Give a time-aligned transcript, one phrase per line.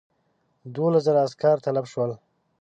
[0.73, 2.11] دوولس زره عسکر تلف شول.